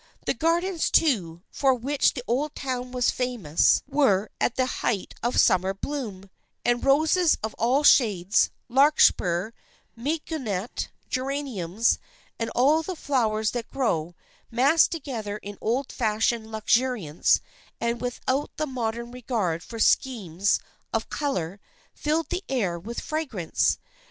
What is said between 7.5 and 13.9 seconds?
all shades, larkspur, mignonette, geraniums and all the flowers that